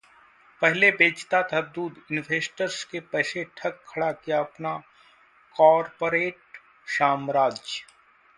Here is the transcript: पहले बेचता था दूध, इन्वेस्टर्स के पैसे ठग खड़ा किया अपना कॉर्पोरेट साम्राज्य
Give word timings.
पहले 0.61 0.89
बेचता 0.91 1.41
था 1.43 1.59
दूध, 1.75 1.99
इन्वेस्टर्स 2.11 2.83
के 2.83 2.99
पैसे 3.11 3.43
ठग 3.57 3.79
खड़ा 3.87 4.11
किया 4.11 4.39
अपना 4.39 4.75
कॉर्पोरेट 5.55 6.59
साम्राज्य 6.89 7.85